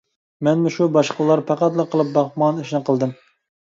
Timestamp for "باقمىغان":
2.19-2.67